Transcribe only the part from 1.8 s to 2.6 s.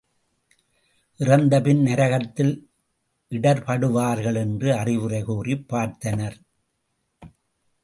நரகத்தில்